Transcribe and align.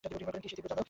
কী 0.03 0.47
সে 0.49 0.55
তীব্র 0.57 0.67
আলো! 0.67 0.79